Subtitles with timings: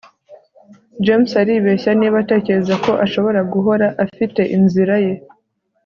[1.05, 5.15] james aribeshya niba atekereza ko ashobora guhora afite inzira ze